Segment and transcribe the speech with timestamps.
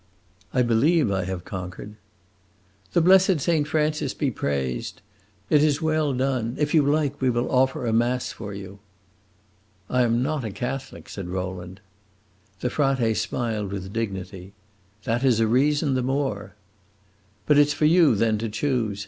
[0.51, 1.95] "I believe I have conquered."
[2.93, 4.99] "The blessed Saint Francis be praised!
[5.47, 6.55] It is well done.
[6.57, 8.79] If you like, we will offer a mass for you."
[9.91, 11.81] "I am not a Catholic," said Rowland.
[12.61, 14.53] The frate smiled with dignity.
[15.03, 16.55] "That is a reason the more."
[17.45, 18.99] "But it 's for you, then, to choose.